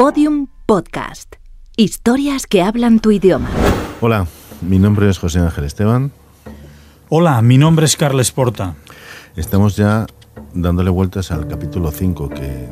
[0.00, 1.36] Podium Podcast.
[1.76, 3.50] Historias que hablan tu idioma.
[4.00, 4.26] Hola,
[4.62, 6.10] mi nombre es José Ángel Esteban.
[7.10, 8.76] Hola, mi nombre es Carles Porta.
[9.36, 10.06] Estamos ya
[10.54, 12.66] dándole vueltas al capítulo 5, que,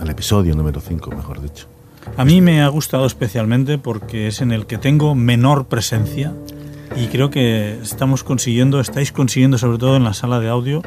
[0.00, 1.68] al episodio número 5, mejor dicho.
[2.16, 6.34] A mí me ha gustado especialmente porque es en el que tengo menor presencia
[6.96, 10.82] y creo que estamos consiguiendo, estáis consiguiendo sobre todo en la sala de audio,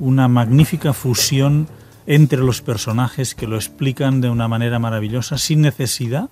[0.00, 1.68] una magnífica fusión
[2.06, 6.30] entre los personajes que lo explican de una manera maravillosa sin necesidad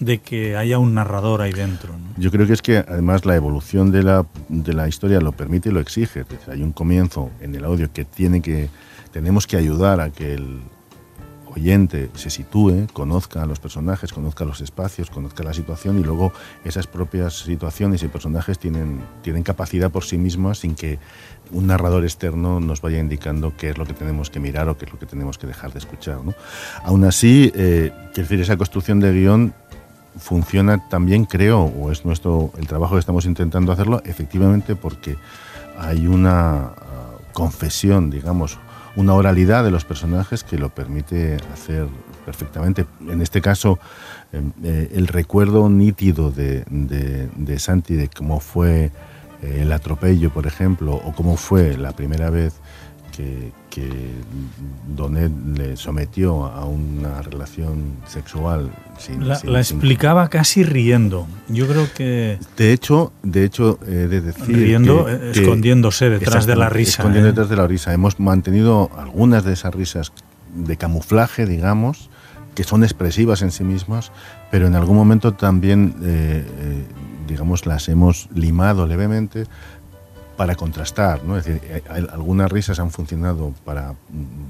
[0.00, 1.94] de que haya un narrador ahí dentro.
[2.16, 5.68] Yo creo que es que además la evolución de la, de la historia lo permite
[5.68, 6.24] y lo exige.
[6.50, 8.68] hay un comienzo en el audio que tiene que
[9.12, 10.60] tenemos que ayudar a que el
[11.54, 16.32] oyente se sitúe, conozca a los personajes, conozca los espacios, conozca la situación y luego
[16.64, 20.98] esas propias situaciones y personajes tienen, tienen capacidad por sí mismas sin que
[21.50, 24.86] un narrador externo nos vaya indicando qué es lo que tenemos que mirar o qué
[24.86, 26.18] es lo que tenemos que dejar de escuchar.
[26.84, 29.54] Aún así, eh, decir, esa construcción de guion
[30.18, 35.16] funciona también, creo, o es nuestro el trabajo que estamos intentando hacerlo, efectivamente porque
[35.78, 36.72] hay una ah,
[37.32, 38.58] confesión, digamos,
[38.96, 41.86] una oralidad de los personajes que lo permite hacer
[42.24, 42.86] perfectamente.
[43.08, 43.78] En este caso,
[44.32, 48.90] em, eh, el recuerdo nítido de, de, Santi de cómo fue
[49.42, 52.54] eh, el atropello, por ejemplo, o cómo fue la primera vez
[53.16, 53.88] que, que
[54.94, 58.70] Donet le sometió a una relación sexual.
[58.98, 61.26] Sin, la, explicaba casi riendo.
[61.48, 62.38] Yo creo que...
[62.58, 64.54] De hecho, de hecho he de decir...
[64.54, 67.00] Riendo, eh, escondiéndose detrás de la risa.
[67.00, 67.32] Escondiendo ¿eh?
[67.32, 67.94] detrás de la risa.
[67.94, 70.12] Hemos mantenido algunas de esas risas
[70.54, 72.10] de camuflaje, digamos,
[72.54, 74.12] que son expresivas en sí mismas,
[74.50, 76.44] pero en algún momento también, eh,
[77.26, 79.46] digamos, las hemos limado levemente
[80.36, 81.36] para contrastar, ¿no?
[81.36, 83.94] Es decir, algunas risas han funcionado para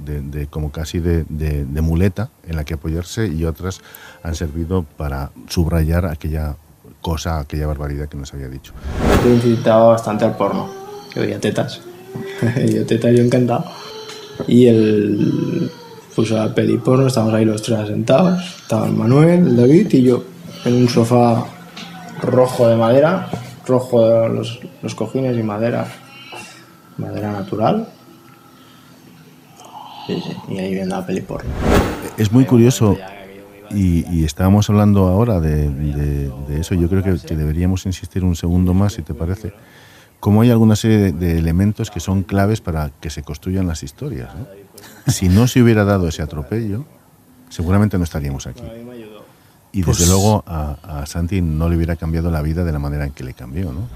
[0.05, 1.25] de, como casi de,
[1.83, 3.81] muleta en la que apoyarse y otras
[4.23, 6.57] han servido para subrayar aquella
[7.01, 8.73] cosa, aquella barbaridad que nos había dicho.
[9.25, 10.71] He incitado bastante al porno,
[11.13, 11.81] que veía tetas.
[12.73, 13.65] yo tetas, yo encantado.
[14.47, 15.71] Y él
[16.15, 20.25] puso la peli porno, estábamos ahí los tres sentados, estaban Manuel, el David y yo,
[20.65, 21.45] en un sofá
[22.23, 23.29] rojo de madera
[23.67, 25.87] rojo los, los cojines y madera,
[26.99, 27.89] madera natural.
[30.49, 31.51] y ahí viene la peli porno.
[32.17, 32.97] Es muy curioso
[33.75, 38.95] y, estábamos hablando ahora de, de, eso, yo creo que, deberíamos insistir un segundo más,
[38.95, 39.53] si te parece,
[40.21, 44.31] como hay alguna serie de, elementos que son claves para que se construyan las historias.
[45.07, 46.85] Si no se hubiera dado ese atropello,
[47.49, 48.63] seguramente no estaríamos aquí.
[49.73, 53.07] Y desde pues luego a, Santi no le hubiera cambiado la vida de la manera
[53.07, 53.89] en que le cambió, ¿no?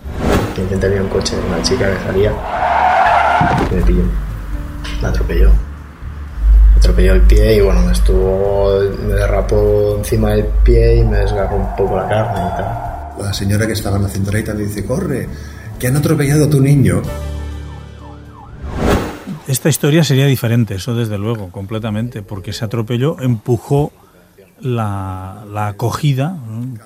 [0.55, 2.33] Que tenía un coche, una chica que salía,
[3.71, 4.03] me pilló,
[5.03, 5.51] me atropelló.
[5.51, 11.19] Me atropelló el pie y bueno, me estuvo, me derrapó encima del pie y me
[11.19, 13.27] desgarró un poco la carne y tal.
[13.27, 15.29] La señora que estaba en la cinturita me dice, corre,
[15.79, 17.03] que han atropellado a tu niño.
[19.47, 23.93] Esta historia sería diferente, eso desde luego, completamente, porque ese atropello empujó
[24.61, 26.37] la, acogida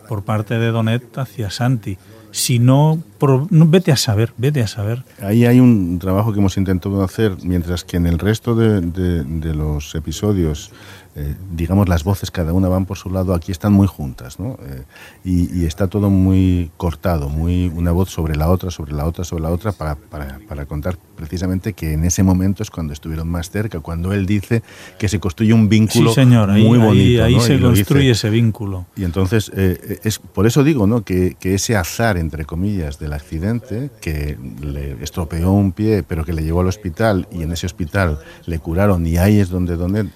[0.09, 1.99] por parte de Donet hacia Santi.
[2.33, 3.03] Si no,
[3.51, 5.03] vete a saber, vete a saber.
[5.21, 9.95] Ahí hay un trabajo que hemos intentado hacer, mientras que en el resto de los
[9.97, 10.71] episodios
[11.17, 14.57] eh, digamos, las voces cada una van por su lado, aquí están muy juntas, ¿no?
[14.63, 14.85] Eh,
[15.25, 19.43] y, está todo muy cortado, muy una voz sobre la otra, sobre la otra, sobre
[19.43, 23.51] la otra, para, para, para, contar precisamente que en ese momento es cuando estuvieron más
[23.51, 24.63] cerca, cuando él dice
[24.99, 26.15] que se construye un vínculo
[26.49, 27.25] muy bonito.
[27.25, 28.87] Ahí, se construye ese vínculo.
[28.97, 31.03] Y entonces, eh, es por eso digo, ¿no?
[31.03, 36.33] Que, que ese azar, entre comillas, del accidente, que le estropeó un pie, pero que
[36.33, 40.07] le llevó al hospital y en ese hospital le curaron y ahí es donde, donde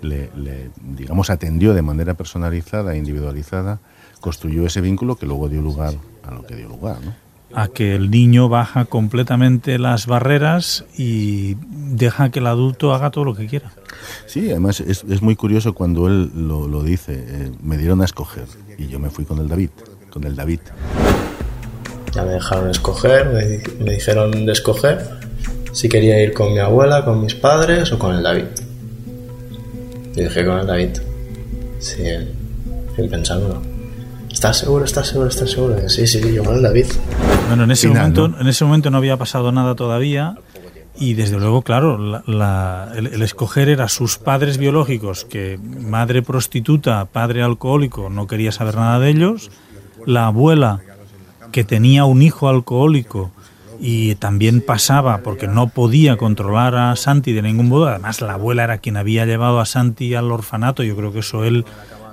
[0.00, 0.30] le,
[0.80, 3.80] digamos, atendió de manera personalizada e individualizada,
[4.20, 5.94] construyó ese vínculo que luego dio lugar
[6.24, 7.14] a lo que dio lugar, ¿no?
[7.54, 13.24] a que el niño baja completamente las barreras y deja que el adulto haga todo
[13.24, 13.72] lo que quiera.
[14.26, 18.04] Sí, además es, es muy curioso cuando él lo, lo dice, eh, me dieron a
[18.04, 18.46] escoger
[18.78, 19.70] y yo me fui con el David,
[20.10, 20.60] con el David.
[22.14, 25.22] Ya me dejaron escoger, me, me dijeron de escoger
[25.72, 28.44] si quería ir con mi abuela, con mis padres o con el David.
[30.14, 30.90] Y dije con el David.
[31.78, 33.62] Sí, él, pensándolo.
[34.30, 34.84] ¿Estás seguro?
[34.84, 35.28] ¿Estás seguro?
[35.28, 35.88] ¿Estás seguro?
[35.88, 36.86] Sí, sí, yo con el David.
[37.48, 38.40] Bueno, en ese, momento, ¿no?
[38.40, 40.36] en ese momento no había pasado nada todavía.
[40.98, 42.22] Y desde luego, claro,
[42.94, 48.98] el, escoger era sus padres biológicos, que madre prostituta, padre alcohólico, no quería saber nada
[48.98, 49.50] de ellos.
[50.06, 50.80] La abuela,
[51.50, 53.32] que tenía un hijo alcohólico
[53.84, 57.88] y también pasaba porque no podía controlar a Santi de ningún modo.
[57.88, 60.84] Además, la abuela era quien había llevado a Santi al orfanato.
[60.84, 61.64] Yo creo que eso él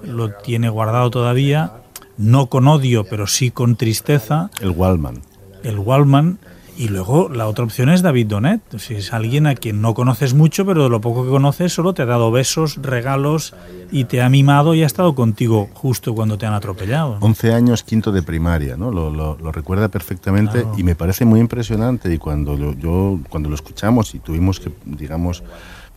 [0.04, 1.74] lo tiene guardado todavía,
[2.18, 4.50] no con odio, pero sí con tristeza.
[4.60, 5.22] El Wallman.
[5.64, 6.40] El Wallman.
[6.80, 8.62] Y luego la otra opción es David Donet.
[8.78, 11.94] Si es alguien a quien no conoces mucho, pero de lo poco que conoces solo
[11.94, 13.54] te ha dado besos, regalos
[13.92, 17.18] y te ha mimado y ha estado contigo justo cuando te han atropellado.
[17.20, 18.92] 11 años, quinto de primaria, ¿no?
[18.92, 22.14] Lo, lo, recuerda perfectamente y me parece muy impresionante.
[22.14, 25.44] Y cuando lo, yo cuando lo escuchamos y tuvimos que, digamos,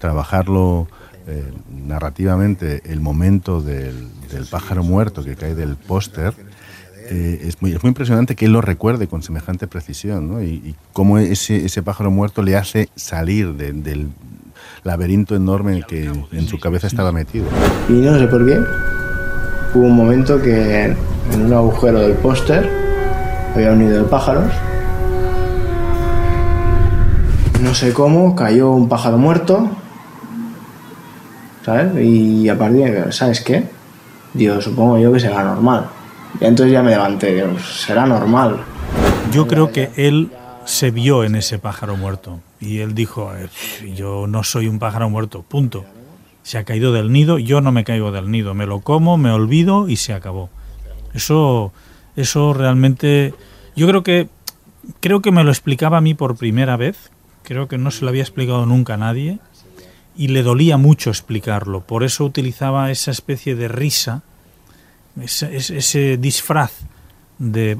[0.00, 0.88] trabajarlo
[1.28, 6.34] eh, narrativamente, el momento del, del pájaro muerto que cae del póster
[7.14, 10.42] eh, es, muy, es muy impresionante que él lo recuerde con semejante precisión, ¿no?
[10.42, 14.08] Y, cómo ese, ese pájaro muerto le hace salir del
[14.82, 17.44] laberinto enorme que en su cabeza estaba metido.
[17.90, 18.58] Y no sé por qué,
[19.74, 20.96] hubo un momento que en
[21.42, 22.70] un agujero del póster
[23.54, 24.50] había un nido de pájaros.
[27.60, 29.68] No sé cómo, cayó un pájaro muerto,
[31.62, 31.92] ¿sabes?
[32.02, 33.68] Y a partir de, ¿sabes qué?
[34.32, 35.90] Dios, supongo yo que será normal.
[36.40, 38.58] Y entonces ya me levanté, será normal.
[39.32, 40.30] Yo creo que él
[40.64, 43.32] se vio en ese pájaro muerto y él dijo,
[43.94, 45.84] yo no soy un pájaro muerto, punto.
[46.42, 49.30] Se ha caído del nido, yo no me caigo del nido, me lo como, me
[49.30, 50.50] olvido y se acabó.
[51.14, 51.72] Eso,
[52.16, 53.34] eso realmente,
[53.76, 54.28] yo creo que,
[55.00, 57.10] creo que me lo explicaba a mí por primera vez,
[57.42, 59.38] creo que no se lo había explicado nunca a nadie
[60.16, 64.22] y le dolía mucho explicarlo, por eso utilizaba esa especie de risa
[65.20, 66.72] ese, ese disfraz
[67.38, 67.76] de...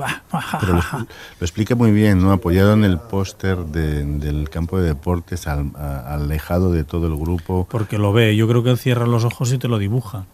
[0.61, 1.07] Pero lo,
[1.41, 2.33] explica muy bien, ¿no?
[2.33, 7.67] Apoyado en el póster del campo de deportes, alejado de todo el grupo.
[7.71, 10.27] Porque lo ve, yo creo que él cierra los ojos y te lo dibuja.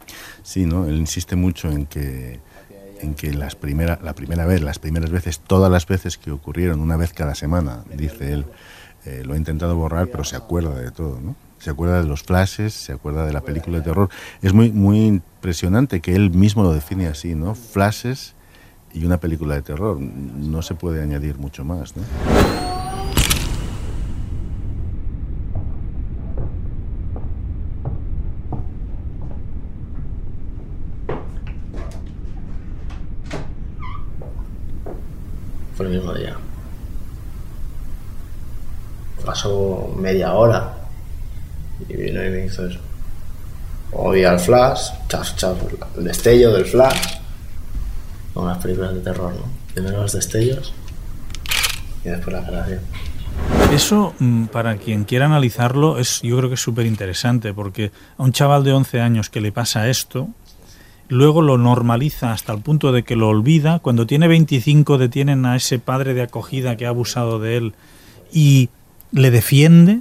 [0.43, 0.87] Sí, ¿no?
[0.87, 2.41] Él insiste mucho en que
[3.01, 6.81] en que las primera, la primera vez, las primeras veces, todas las veces que ocurrieron,
[6.81, 8.45] una vez cada semana, dice él,
[9.05, 11.37] eh, lo ha intentado borrar, pero se acuerda de todo, ¿no?
[11.59, 14.09] Se acuerda de los flashes, se acuerda de la película de terror.
[14.43, 17.55] Es muy, muy impresionante que él mismo lo define así, ¿no?
[17.55, 18.35] Flashes
[18.93, 19.99] y una película de terror.
[19.99, 22.03] No se puede añadir mucho más, ¿no?
[35.77, 36.37] Fue el mismo día.
[39.25, 40.78] Pasó media hora
[41.89, 42.79] y vino y me hizo eso.
[43.93, 45.57] Oí al flash, chas, chas,
[45.97, 47.17] el destello del flash.
[48.35, 49.45] Como las películas de terror, ¿no?
[49.73, 50.73] Primero los destellos
[52.05, 52.81] y después la creación.
[53.73, 58.23] Eso, mm, para quien quiera analizarlo, es, yo creo que es súper interesante, porque a
[58.23, 60.29] un chaval de 11 años que le pasa esto,
[61.09, 63.79] luego lo normaliza hasta el punto de que lo olvida.
[63.79, 67.75] Cuando tiene 25 detienen a ese padre de acogida que ha abusado de él
[68.33, 68.71] y
[69.13, 70.01] le defiende,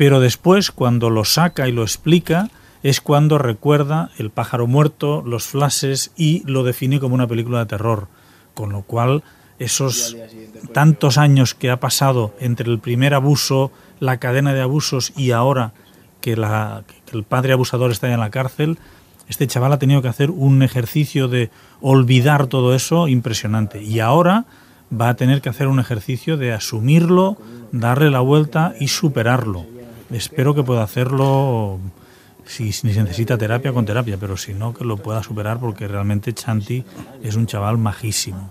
[0.00, 2.48] pero después cuando lo saca y lo explica
[2.82, 7.66] es cuando recuerda el pájaro muerto, los flashes y lo define como una película de
[7.66, 8.08] terror,
[8.54, 9.22] con lo cual
[9.58, 10.16] esos
[10.72, 15.74] tantos años que ha pasado entre el primer abuso, la cadena de abusos y ahora
[16.22, 18.78] que, la, que el padre abusador está en la cárcel,
[19.28, 21.50] este chaval ha tenido que hacer un ejercicio de
[21.82, 23.82] olvidar todo eso impresionante.
[23.82, 24.46] Y ahora
[24.90, 27.36] va a tener que hacer un ejercicio de asumirlo,
[27.70, 29.66] darle la vuelta y superarlo
[30.10, 31.78] espero que pueda hacerlo
[32.44, 36.32] si, si, necesita terapia con terapia, pero si no, que lo pueda superar porque realmente
[36.32, 36.84] Chanti
[37.22, 38.50] es un chaval majísimo.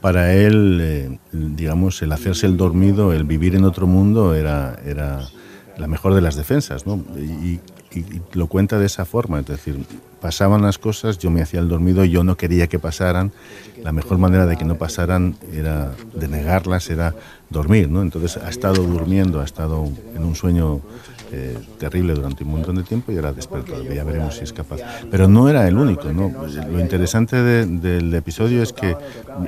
[0.00, 5.26] Para él, eh, digamos, el hacerse el dormido, el vivir en otro mundo era, era
[5.78, 6.96] la mejor de las defensas, ¿no?
[7.18, 7.60] Y,
[8.32, 9.78] lo cuenta de esa forma, es decir,
[10.24, 13.30] pasaban las cosas, yo me hacía el dormido, yo no quería que pasaran,
[13.82, 17.14] la mejor manera de que no pasaran era de negarlas, era
[17.50, 18.00] dormir, ¿no?
[18.00, 20.80] Entonces ha estado durmiendo, ha estado en un sueño
[21.30, 24.80] eh, terrible durante un montón de tiempo y ahora despertado, ya veremos si es capaz.
[25.10, 26.32] Pero no era el único, ¿no?
[26.72, 28.96] Lo interesante del episodio es que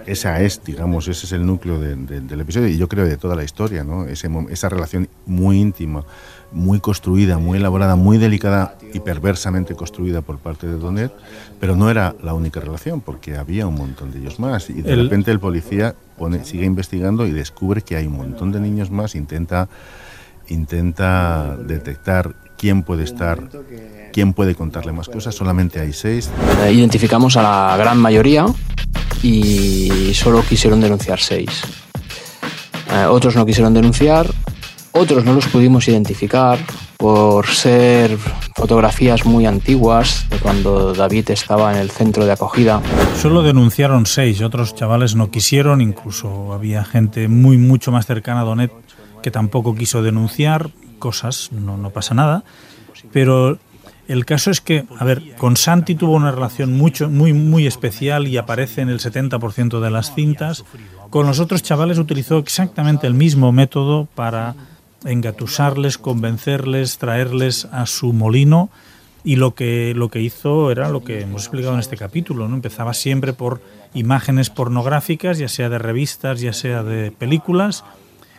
[0.04, 3.44] esa es, digamos, ese es el núcleo del episodio y yo creo de toda la
[3.44, 4.04] historia, ¿no?
[4.04, 6.04] esa relación muy íntima
[6.52, 11.12] muy construida, muy elaborada, muy delicada y perversamente construida por parte de Donet,
[11.60, 14.70] pero no era la única relación, porque había un montón de ellos más.
[14.70, 18.60] Y de repente el policía pone, sigue investigando y descubre que hay un montón de
[18.60, 19.68] niños más, intenta,
[20.48, 23.48] intenta detectar quién puede estar,
[24.12, 26.30] quién puede contarle más cosas, solamente hay seis.
[26.64, 28.46] Eh, identificamos a la gran mayoría
[29.22, 31.62] y solo quisieron denunciar seis.
[32.92, 34.26] Eh, otros no quisieron denunciar
[34.98, 36.58] otros no los pudimos identificar
[36.98, 38.16] por ser
[38.54, 42.80] fotografías muy antiguas de cuando David estaba en el centro de acogida.
[43.20, 48.44] Solo denunciaron seis, otros chavales no quisieron, incluso había gente muy mucho más cercana a
[48.44, 48.72] Donet
[49.22, 52.44] que tampoco quiso denunciar cosas, no, no pasa nada,
[53.12, 53.58] pero
[54.08, 58.28] El caso es que, a ver, con Santi tuvo una relación mucho, muy, muy especial
[58.28, 60.64] y aparece en el 70% de las cintas.
[61.10, 64.54] Con los otros chavales utilizó exactamente el mismo método para
[65.04, 68.70] engatusarles, convencerles, traerles a su molino
[69.24, 72.48] y lo que, lo que hizo era lo que hemos explicado en este capítulo.
[72.48, 72.54] ¿no?
[72.54, 73.60] Empezaba siempre por
[73.92, 77.84] imágenes pornográficas, ya sea de revistas, ya sea de películas,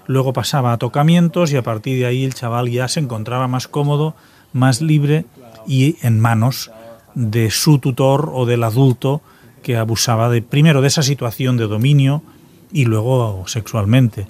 [0.05, 3.67] luego pasaba a tocamientos y a partir de ahí el chaval ya se encontraba más
[3.67, 4.15] cómodo,
[4.53, 5.25] más libre
[5.67, 6.71] y en manos
[7.15, 9.21] de su tutor o del adulto
[9.63, 12.23] que abusaba de primero de esa situación de dominio
[12.71, 14.27] y luego sexualmente.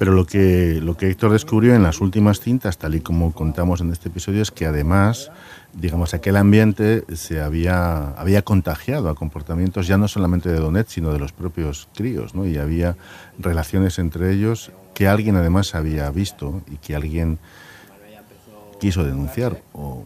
[0.00, 3.82] Pero lo que, lo que Héctor descubrió en las últimas cintas, tal y como contamos
[3.82, 5.30] en este episodio, es que además,
[5.74, 11.12] digamos, aquel ambiente se había, había contagiado a comportamientos ya no solamente de Donet, sino
[11.12, 12.46] de los propios críos, ¿no?
[12.46, 12.96] Y había
[13.38, 17.38] relaciones entre ellos que alguien además había visto y que alguien
[18.80, 20.04] quiso denunciar o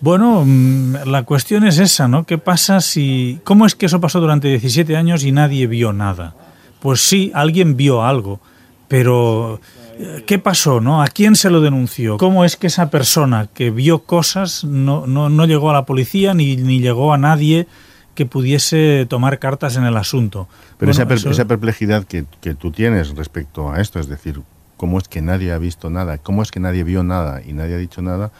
[0.00, 2.24] bueno, mm, la cuestión es esa, ¿no?
[2.24, 3.40] ¿Qué pasa si...
[3.44, 6.34] ¿Cómo es que eso pasó durante 17 años y nadie vio nada?
[6.80, 8.40] Pues sí, alguien vio algo,
[8.88, 9.60] pero
[9.98, 11.02] eh, ¿qué pasó, no?
[11.02, 12.16] ¿A quién se lo denunció?
[12.18, 16.34] ¿Cómo es que esa persona que vio cosas no, no, no llegó a la policía
[16.34, 17.66] ni, ni llegó a nadie
[18.14, 20.48] que pudiese tomar cartas en el asunto?
[20.78, 24.42] Pero esa, esa, perplejidad que, que tú tienes respecto a esto, es decir,
[24.76, 27.74] cómo es que nadie ha visto nada, cómo es que nadie vio nada y nadie
[27.74, 28.30] ha dicho nada,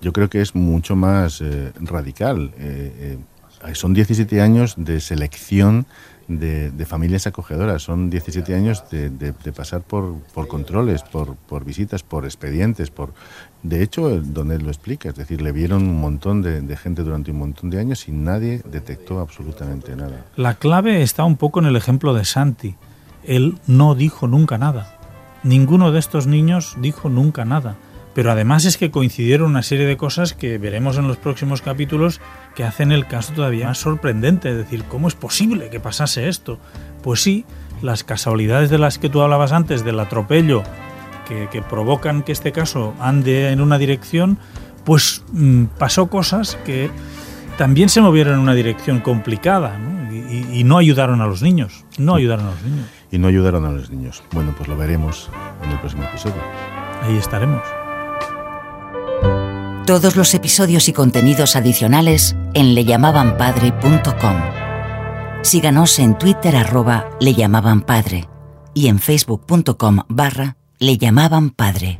[0.00, 2.52] yo creo que es mucho más eh, radical.
[2.58, 3.18] Eh,
[3.66, 5.86] eh, son 17 años de selección
[6.38, 12.24] de, familias acogedoras, son 17 años de, pasar por, por controles, por, por, visitas, por
[12.24, 13.12] expedientes, por...
[13.62, 17.38] De hecho, donde lo explica, es decir, le vieron un montón de, gente durante un
[17.38, 20.24] montón de años y nadie detectó absolutamente nada.
[20.36, 22.76] La clave está un poco en el ejemplo de Santi.
[23.24, 24.96] Él no dijo nunca nada.
[25.42, 27.76] Ninguno de estos niños dijo nunca nada
[28.20, 32.20] pero además es que coincidieron una serie de cosas que veremos en los próximos capítulos
[32.54, 36.58] que hacen el caso todavía más sorprendente, es decir, ¿cómo es posible que pasase esto?
[37.02, 37.46] Pues sí,
[37.80, 40.62] las casualidades de las que tú hablabas antes, del atropello,
[41.26, 44.36] que, provocan que este caso ande en una dirección,
[44.84, 46.90] pues mm, pasó cosas que
[47.56, 49.78] también se movieron en una dirección complicada
[50.12, 52.86] Y, y, no ayudaron a los niños, no ayudaron a los niños.
[53.10, 54.22] Y no ayudaron a los niños.
[54.32, 55.30] Bueno, pues lo veremos
[55.64, 56.42] en el próximo episodio.
[57.02, 57.79] Ahí estaremos.
[59.90, 64.36] Todos los episodios y contenidos adicionales en leyamabanpadre.com.
[65.42, 68.28] Síganos en Twitter arroba leyamabanpadre
[68.72, 71.98] y en facebook.com barra leyamabanpadre.